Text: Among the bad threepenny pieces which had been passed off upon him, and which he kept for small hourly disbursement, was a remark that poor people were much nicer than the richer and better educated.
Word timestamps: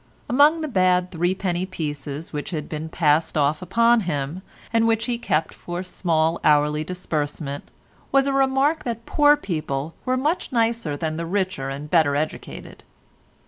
Among 0.27 0.61
the 0.61 0.67
bad 0.67 1.11
threepenny 1.11 1.67
pieces 1.67 2.33
which 2.33 2.49
had 2.49 2.67
been 2.67 2.89
passed 2.89 3.37
off 3.37 3.61
upon 3.61 3.99
him, 3.99 4.41
and 4.73 4.87
which 4.87 5.05
he 5.05 5.19
kept 5.19 5.53
for 5.53 5.83
small 5.83 6.39
hourly 6.43 6.83
disbursement, 6.83 7.69
was 8.11 8.25
a 8.25 8.33
remark 8.33 8.83
that 8.83 9.05
poor 9.05 9.37
people 9.37 9.93
were 10.03 10.17
much 10.17 10.51
nicer 10.51 10.97
than 10.97 11.17
the 11.17 11.25
richer 11.27 11.69
and 11.69 11.87
better 11.87 12.15
educated. 12.15 12.83